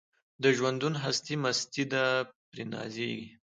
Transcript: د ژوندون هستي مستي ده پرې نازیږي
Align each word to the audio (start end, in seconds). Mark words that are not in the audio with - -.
د 0.43 0.45
ژوندون 0.57 0.93
هستي 1.03 1.35
مستي 1.43 1.83
ده 1.91 2.03
پرې 2.49 2.63
نازیږي 2.73 3.25